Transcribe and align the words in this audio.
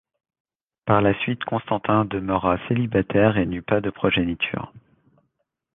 Par 0.85 1.03
la 1.03 1.13
suite 1.19 1.43
Constantin 1.43 2.05
demeura 2.05 2.57
célibataire 2.67 3.37
et 3.37 3.45
n’eut 3.45 3.61
pas 3.61 3.81
de 3.81 3.91
progéniture. 3.91 4.73